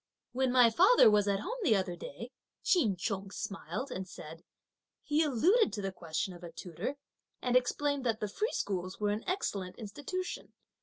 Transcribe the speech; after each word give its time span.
"When 0.31 0.51
my 0.51 0.71
father 0.71 1.11
was 1.11 1.27
at 1.27 1.41
home 1.41 1.59
the 1.61 1.75
other 1.75 1.95
day," 1.95 2.31
Ch'in 2.63 2.95
Chung 2.95 3.29
smiled 3.29 3.91
and 3.91 4.07
said, 4.07 4.43
"he 5.03 5.21
alluded 5.21 5.71
to 5.73 5.81
the 5.83 5.91
question 5.91 6.33
of 6.33 6.43
a 6.43 6.51
tutor, 6.51 6.95
and 7.39 7.55
explained 7.55 8.03
that 8.07 8.19
the 8.19 8.27
free 8.27 8.51
schools 8.51 8.99
were 8.99 9.11
an 9.11 9.23
excellent 9.27 9.75
institution. 9.75 10.53